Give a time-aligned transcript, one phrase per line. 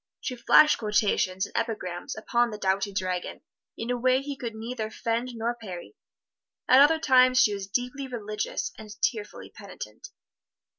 [0.19, 3.41] She flashed quotations and epigrams upon the doughty dragoon
[3.77, 5.95] in a way he could neither fend nor parry.
[6.67, 10.07] At other times she was deeply religious and tearfully penitent.